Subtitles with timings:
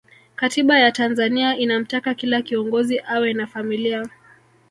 [0.35, 4.09] katiba ya tanzania inamtaka kila kiongozi awe na familia